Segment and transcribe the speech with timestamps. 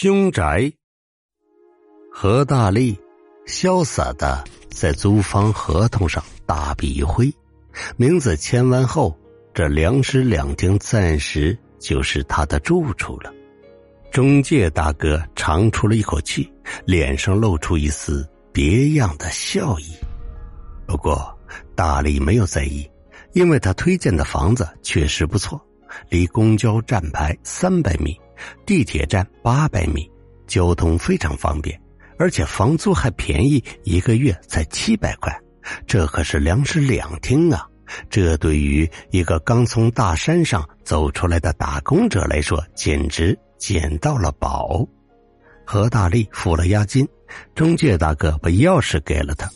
[0.00, 0.72] 凶宅。
[2.12, 2.96] 何大力
[3.48, 7.34] 潇洒的在租房合同上大笔一挥，
[7.96, 9.18] 名字签完后，
[9.52, 13.34] 这两室两厅暂时就是他的住处了。
[14.12, 16.48] 中介大哥长出了一口气，
[16.84, 19.96] 脸上露出一丝别样的笑意。
[20.86, 21.36] 不过
[21.74, 22.88] 大力没有在意，
[23.32, 25.60] 因为他推荐的房子确实不错，
[26.08, 28.16] 离公交站牌三百米。
[28.66, 30.10] 地铁站八百米，
[30.46, 31.80] 交通非常方便，
[32.18, 35.32] 而且房租还便宜，一个月才七百块。
[35.86, 37.66] 这可是两室两厅啊！
[38.10, 44.86] 这对于一个刚从大山上走出来的打工者来说，简直捡到了宝。
[45.64, 47.06] 何大力付了押金，
[47.54, 49.50] 中介大哥把钥匙给了他，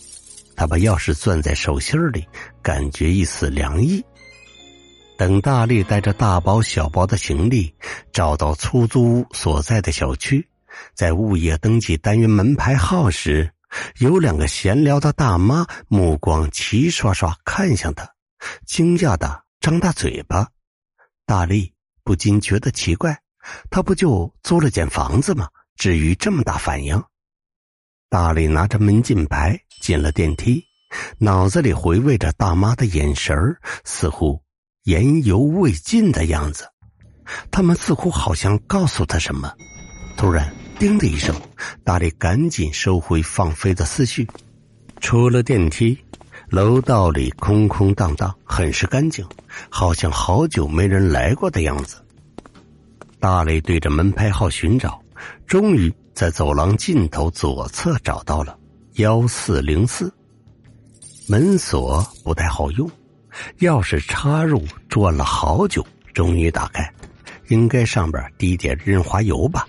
[0.55, 2.25] 他把钥匙攥在手心里，
[2.63, 4.05] 感觉一丝凉意。
[5.23, 7.73] 等大力带着大包小包的行李
[8.13, 10.49] 找到出租屋所在的小区，
[10.97, 13.53] 在物业登记单元门牌号时，
[14.01, 18.13] 有两个闲聊的大妈目光齐刷刷看向他，
[18.67, 20.49] 惊讶的张大嘴巴。
[21.25, 23.17] 大力不禁觉得奇怪，
[23.71, 25.47] 他不就租了间房子吗？
[25.77, 27.01] 至于这么大反应？
[28.09, 30.65] 大力拿着门禁牌进了电梯，
[31.19, 34.43] 脑子里回味着大妈的眼神似乎。
[34.85, 36.69] 言犹未尽的样子，
[37.51, 39.53] 他们似乎好像告诉他什么。
[40.17, 41.35] 突然，叮的一声，
[41.85, 44.27] 大力赶紧收回放飞的思绪。
[45.01, 45.97] 出了电梯，
[46.49, 49.25] 楼道里空空荡荡，很是干净，
[49.69, 51.97] 好像好久没人来过的样子。
[53.21, 55.01] 大力对着门牌号寻找，
[55.47, 58.59] 终于在走廊尽头左侧找到了
[58.95, 60.13] 幺四零四。
[61.29, 62.91] 门锁不太好用。
[63.61, 66.89] 钥匙插入，转了好久，终于打开。
[67.49, 69.67] 应该上边滴点润滑油吧。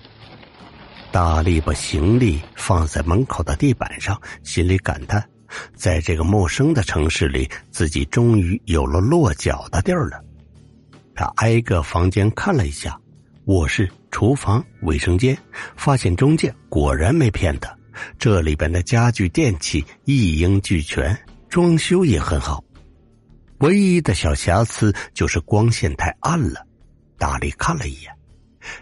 [1.12, 5.24] 大力把行李放在门口的地板上，心里感叹：
[5.76, 10.24] 在这个陌生的城市里，自己终于有了落脚的地儿了。
[11.14, 12.98] 他挨个房间看了一下，
[13.46, 15.38] 卧室、厨房、卫生间，
[15.76, 17.76] 发现中介果然没骗他，
[18.18, 21.16] 这里边的家具电器一应俱全，
[21.50, 22.64] 装修也很好。
[23.64, 26.68] 唯一的小瑕疵就是光线太暗了。
[27.18, 28.14] 大力看了一眼，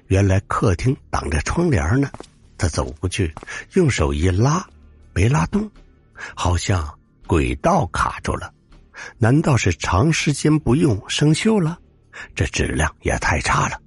[0.07, 2.09] 原来客厅挡着窗帘呢。
[2.57, 3.31] 他走过去，
[3.73, 4.65] 用手一拉，
[5.13, 5.69] 没拉动，
[6.33, 6.97] 好像
[7.27, 8.51] 轨道卡住了。
[9.19, 11.77] 难道是长时间不用生锈了？
[12.33, 13.79] 这质量也太差了。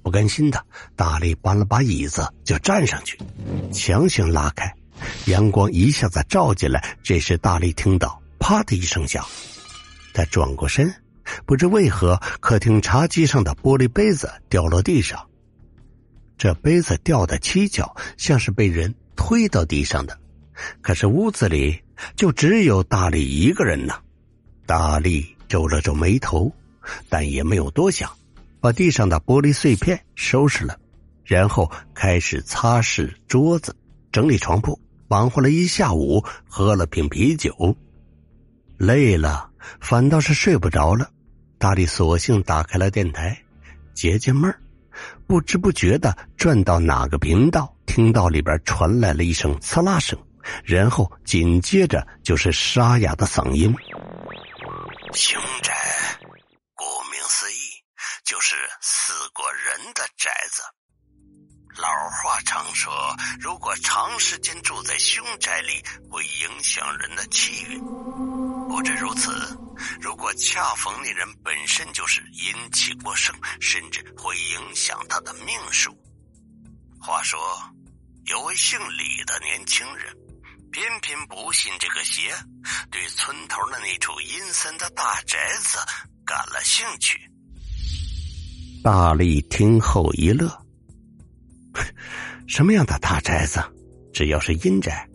[0.00, 0.64] 不甘心的
[0.94, 3.18] 大力搬了把椅子就站上去，
[3.72, 4.72] 强行拉开。
[5.24, 9.26] 阳光一下子照进来，这时大力听到“啪”的一声响。
[10.16, 10.90] 他转过身，
[11.44, 15.28] 不知为何，客厅茶几上的玻璃杯子掉落地上。
[16.38, 20.18] 这杯子掉的蹊跷，像是被人推到地上的。
[20.80, 21.78] 可是屋子里
[22.16, 23.94] 就只有大力一个人呢。
[24.64, 26.50] 大力皱了皱眉头，
[27.10, 28.10] 但也没有多想，
[28.58, 30.78] 把地上的玻璃碎片收拾了，
[31.24, 33.76] 然后开始擦拭桌子、
[34.10, 37.76] 整理床铺，忙活了一下午，喝了瓶啤酒，
[38.78, 39.50] 累了。
[39.80, 41.10] 反倒是睡不着了，
[41.58, 43.36] 大力索性打开了电台，
[43.94, 44.60] 解解闷儿。
[45.26, 50.18] 不知不觉的转到哪个频道，听到里边传来了一声刺啦声，
[50.64, 53.74] 然后紧接着就是沙哑的嗓音
[55.12, 55.72] ：“凶宅，
[56.74, 57.58] 顾名思义，
[58.24, 60.62] 就是死过人的宅子。
[61.78, 62.90] 老话常说，
[63.38, 67.82] 如果长时间住在凶宅里，会影响人的气运。”
[68.76, 69.30] 不止如此，
[70.02, 75.90] 如果恰逢那人本身就是阴气过盛，甚至会影响他的命数。
[77.00, 77.40] 话说，
[78.26, 80.14] 有位姓李的年轻人，
[80.70, 82.30] 偏偏不信这个邪，
[82.90, 85.78] 对村头的那处阴森的大宅子
[86.26, 87.18] 感了兴趣。
[88.84, 90.46] 大力听后一乐
[92.46, 93.58] ：“什么样的大宅子？
[94.12, 95.08] 只要是阴宅，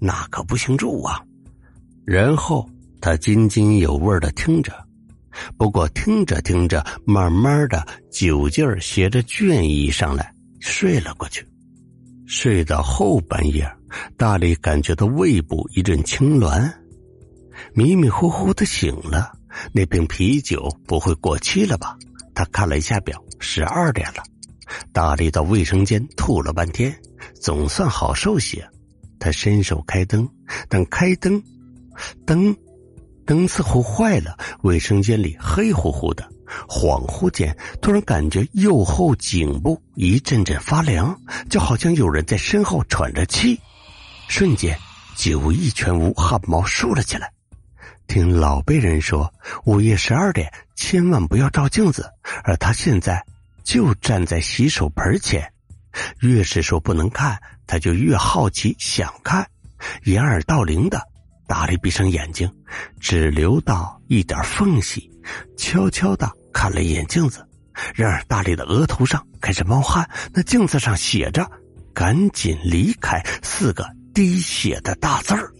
[0.00, 1.22] 那可不行住啊！”
[2.06, 2.66] 然后。
[3.06, 4.72] 他津津有味的听着，
[5.56, 11.46] 不过听着听着，慢慢的酒劲儿携着倦意上来，睡了过去。
[12.26, 13.64] 睡到后半夜，
[14.16, 16.68] 大力感觉到胃部一阵痉挛，
[17.74, 19.30] 迷迷糊糊的醒了。
[19.72, 21.96] 那瓶啤酒不会过期了吧？
[22.34, 24.22] 他看了一下表，十二点了。
[24.92, 26.92] 大力到卫生间吐了半天，
[27.40, 28.68] 总算好受些。
[29.20, 30.28] 他伸手开灯，
[30.68, 31.40] 等开灯，
[32.26, 32.52] 灯。
[33.26, 36.26] 灯似乎坏了，卫生间里黑乎乎的，
[36.68, 41.20] 恍惚间突然感觉右后颈部一阵阵发凉，
[41.50, 43.60] 就好像有人在身后喘着气。
[44.28, 44.78] 瞬间，
[45.16, 47.30] 酒意全无，汗毛竖了起来。
[48.06, 49.32] 听老辈人说，
[49.64, 52.08] 午夜十二点千万不要照镜子，
[52.44, 53.20] 而他现在
[53.64, 55.52] 就站在洗手盆前，
[56.20, 57.36] 越是说不能看，
[57.66, 59.44] 他就越好奇想看，
[60.04, 61.00] 掩耳盗铃的。
[61.46, 62.50] 大力闭上眼睛，
[63.00, 65.10] 只留到一点缝隙，
[65.56, 67.46] 悄悄的看了一眼镜子。
[67.94, 71.46] 然而，大力的额头上开始冒汗，那镜子上写着
[71.92, 75.52] “赶紧离开”四个滴血的大字儿。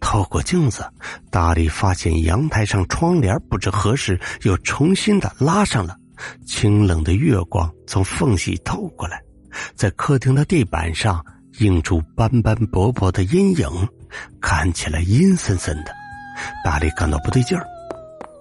[0.00, 0.84] 透过镜子，
[1.30, 5.96] 大力发现阳台上窗帘不知何时又重新的拉上了，
[6.46, 9.20] 清冷的月光从缝隙透过来，
[9.74, 11.24] 在客厅的地板上
[11.58, 13.66] 映出斑斑驳驳的阴影。
[14.40, 15.92] 看起来阴森森的，
[16.64, 17.66] 大力感到不对劲儿，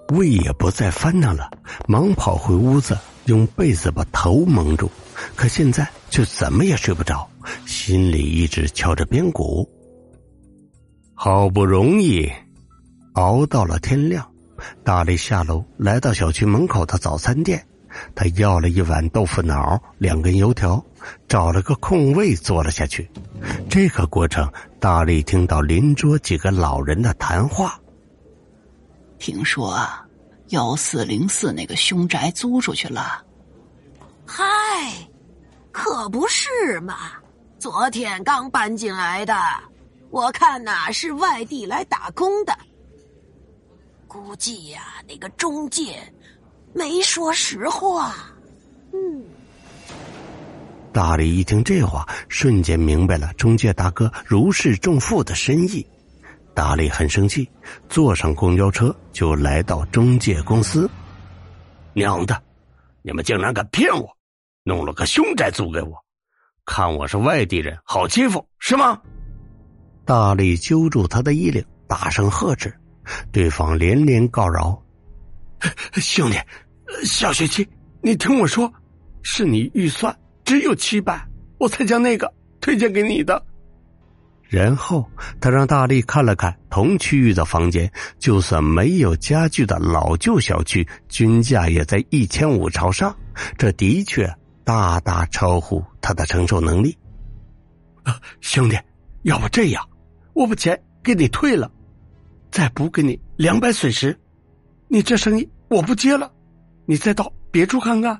[0.09, 1.49] 胃也不再翻腾了，
[1.87, 4.89] 忙跑回屋子，用被子把头蒙住，
[5.35, 7.29] 可现在却怎么也睡不着，
[7.65, 9.69] 心里一直敲着边鼓。
[11.13, 12.31] 好不容易
[13.13, 14.25] 熬到了天亮，
[14.83, 17.65] 大力下楼来到小区门口的早餐店，
[18.15, 20.83] 他要了一碗豆腐脑，两根油条，
[21.27, 23.09] 找了个空位坐了下去。
[23.69, 24.51] 这个过程。
[24.79, 27.77] 大力听到邻桌几个老人的谈话。
[29.17, 29.77] 听说
[30.51, 33.21] 幺四零四那个凶宅租出去了。
[34.25, 34.45] 嗨，
[35.73, 37.11] 可不是嘛！
[37.59, 39.35] 昨天刚搬进来的，
[40.11, 42.57] 我看呐是外地来打工的。
[44.07, 46.01] 估计呀，那个中介
[46.73, 48.15] 没说实话。
[48.93, 49.25] 嗯。
[50.91, 55.85] 大力一听这话，瞬间明白了中介大哥如释重负的深意。
[56.53, 57.49] 大力很生气，
[57.87, 60.89] 坐上公交车就来到中介公司。
[61.93, 62.41] 娘的，
[63.01, 64.09] 你们竟然敢骗我，
[64.63, 65.93] 弄了个凶宅租给我，
[66.65, 68.99] 看我是外地人好欺负是吗？
[70.05, 72.73] 大力揪住他的衣领，大声呵斥。
[73.31, 74.79] 对方连连告饶
[75.93, 76.37] ：“兄弟，
[77.03, 77.67] 小学期
[78.01, 78.71] 你听我说，
[79.21, 80.15] 是你预算。”
[80.49, 81.27] 只有七百，
[81.59, 83.45] 我才将那个推荐给你的。
[84.47, 85.07] 然后
[85.39, 93.15] 他让大力看了看同区域的房间，就算没有家具的老旧小区，均价也在一千五朝上。
[93.59, 94.27] 这的确
[94.63, 96.97] 大大超乎他的承受能力。
[98.01, 98.75] 啊，兄弟，
[99.21, 99.87] 要不这样，
[100.33, 101.71] 我把钱给你退了，
[102.49, 104.19] 再补给你两百损失，
[104.87, 106.33] 你这生意我不接了，
[106.87, 108.19] 你再到别处看看。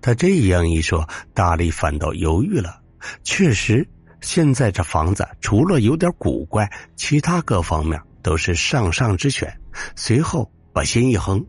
[0.00, 2.80] 他这样一说，大力反倒犹豫了。
[3.22, 3.86] 确实，
[4.20, 9.52] 现在这房子除了有点古怪，其他各方面都是上上之选。
[9.94, 11.44] 随后把心一横，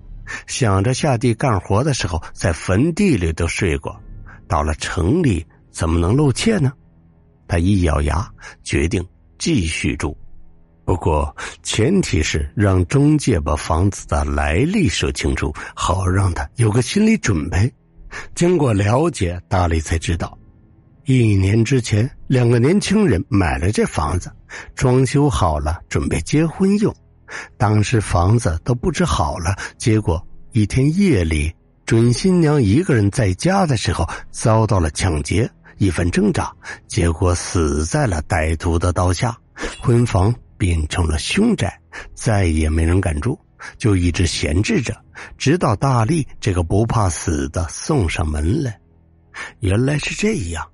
[0.45, 3.99] 想着下地干活的时候在坟地里都睡过，
[4.47, 6.71] 到了城里怎么能露怯呢？
[7.47, 8.31] 他一咬牙，
[8.63, 9.03] 决定
[9.39, 10.15] 继续住。
[10.85, 17.71] 不过前提是让中介把房子的来历说清楚，好让他有个心理准备。
[18.35, 20.37] 经过了解，大力才知道，
[21.05, 24.31] 一年之前，两个年轻人买了这房子，
[24.75, 26.93] 装修好了，准备结婚用。
[27.57, 31.53] 当时房子都布置好了，结果一天夜里，
[31.85, 36.51] 准新娘一个人在家的时候，遭到了抢劫，一番挣扎，
[36.87, 39.37] 结果死在了歹徒的刀下。
[39.81, 41.79] 婚房变成了凶宅，
[42.13, 43.37] 再也没人敢住。
[43.77, 44.95] 就一直闲置着，
[45.37, 48.79] 直到大力这个不怕死的送上门来。
[49.59, 50.67] 原来是这样，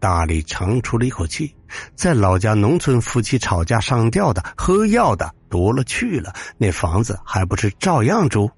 [0.00, 1.54] 大力长出了一口气。
[1.94, 8.50] 在老家农村，夫妻吵架上吊的、喝药的多了去了，那房子还不是照样住？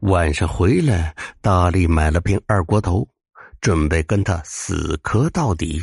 [0.00, 3.08] 晚上回来，大力买了瓶二锅头，
[3.60, 5.82] 准备跟他死磕到底。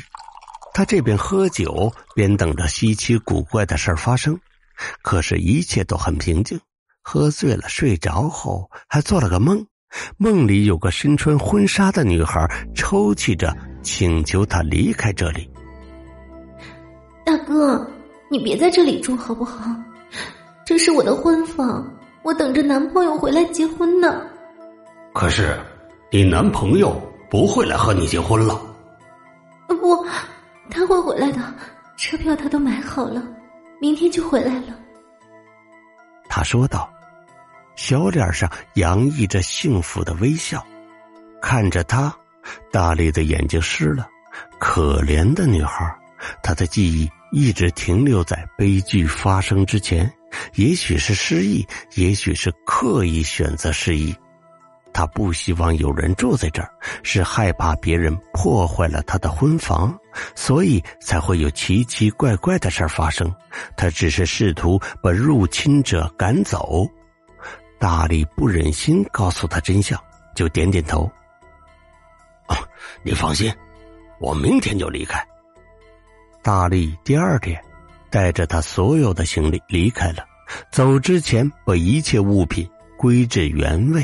[0.74, 4.38] 他这边喝酒，边等着稀奇古怪的事发生。
[5.02, 6.60] 可是，一切都很平静。
[7.08, 9.64] 喝醉了，睡着后还做了个梦，
[10.18, 15.48] 梦里有个身穿婚纱的女孩抽泣着请求他离开这里。
[17.24, 17.88] 大哥，
[18.28, 19.70] 你别在这里住好不好？
[20.66, 21.88] 这是我的婚房，
[22.24, 24.24] 我等着男朋友回来结婚呢。
[25.14, 25.56] 可是，
[26.12, 28.60] 你男朋友不会来和你结婚了。
[29.68, 30.04] 不，
[30.72, 31.40] 他会回来的，
[31.98, 33.22] 车票他都买好了，
[33.80, 34.76] 明天就回来了。
[36.28, 36.90] 他说道。
[37.76, 40.66] 小脸上洋溢着幸福的微笑，
[41.42, 42.16] 看着他，
[42.72, 44.08] 大力的眼睛湿了。
[44.60, 45.86] 可怜的女孩，
[46.42, 50.12] 她的记忆一直停留在悲剧发生之前，
[50.56, 51.66] 也许是失忆，
[51.96, 54.16] 也许是刻意选择失忆。
[54.94, 56.70] 他不希望有人住在这儿，
[57.04, 59.94] 是害怕别人破坏了他的婚房，
[60.36, 63.30] 所以才会有奇奇怪怪的事发生。
[63.76, 66.90] 他只是试图把入侵者赶走。
[67.86, 71.08] 大力不忍心告诉他真相，就点点头。
[73.04, 73.54] 你放心，
[74.20, 75.24] 我明天就离开。
[76.42, 77.64] 大力第二天
[78.10, 80.26] 带着他所有的行李离开了，
[80.72, 84.04] 走之前把一切物品归置原位。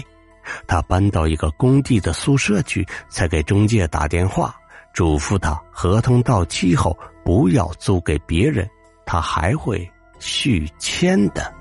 [0.68, 4.56] 他搬到一个工地的宿舍去，才给中介打电话，
[4.94, 6.96] 嘱咐他合同到期后
[7.26, 8.70] 不要租给别人，
[9.08, 11.52] 他还会续签的。